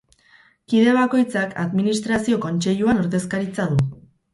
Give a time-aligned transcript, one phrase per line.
[0.73, 3.85] Kide bakoitzak Administrazio Kontseiluan ordezkaritza du.